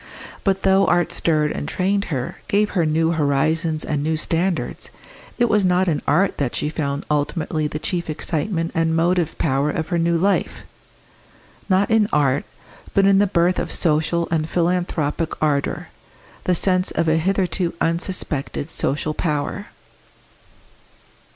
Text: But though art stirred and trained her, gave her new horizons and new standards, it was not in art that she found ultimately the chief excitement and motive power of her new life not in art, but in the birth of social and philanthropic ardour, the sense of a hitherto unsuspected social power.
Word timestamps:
But 0.43 0.63
though 0.63 0.87
art 0.87 1.11
stirred 1.11 1.51
and 1.51 1.67
trained 1.69 2.05
her, 2.05 2.37
gave 2.47 2.71
her 2.71 2.87
new 2.87 3.11
horizons 3.11 3.85
and 3.85 4.01
new 4.01 4.17
standards, 4.17 4.89
it 5.37 5.47
was 5.47 5.63
not 5.63 5.87
in 5.87 6.01
art 6.07 6.37
that 6.39 6.55
she 6.55 6.69
found 6.69 7.05
ultimately 7.11 7.67
the 7.67 7.77
chief 7.77 8.09
excitement 8.09 8.71
and 8.73 8.95
motive 8.95 9.37
power 9.37 9.69
of 9.69 9.89
her 9.89 9.99
new 9.99 10.17
life 10.17 10.61
not 11.69 11.91
in 11.91 12.09
art, 12.11 12.45
but 12.95 13.05
in 13.05 13.19
the 13.19 13.27
birth 13.27 13.59
of 13.59 13.71
social 13.71 14.27
and 14.31 14.49
philanthropic 14.49 15.39
ardour, 15.39 15.89
the 16.45 16.55
sense 16.55 16.89
of 16.89 17.07
a 17.07 17.17
hitherto 17.17 17.75
unsuspected 17.79 18.71
social 18.71 19.13
power. 19.13 19.67